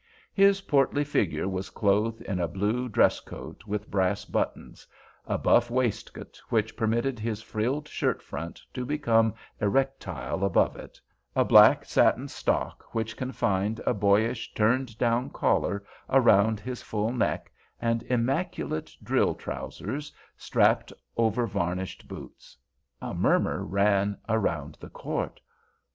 [0.33, 4.87] His portly figure was clothed in a blue dress coat with brass buttons,
[5.27, 10.99] a buff waistcoat which permitted his frilled shirt front to become erectile above it,
[11.35, 17.51] a black satin stock which confined a boyish turned down collar around his full neck,
[17.79, 22.57] and immaculate drill trousers, strapped over varnished boots.
[23.03, 25.39] A murmur ran round the court.